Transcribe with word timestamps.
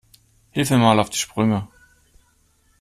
Hilf 0.49 0.71
mir 0.71 0.77
mal 0.79 0.99
auf 0.99 1.11
die 1.11 1.19
Sprünge. 1.19 1.67